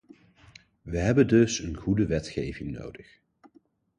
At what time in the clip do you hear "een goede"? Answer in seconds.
1.59-2.05